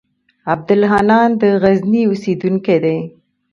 [0.53, 2.97] عبدالحنان د غزني اوسېدونکی دی.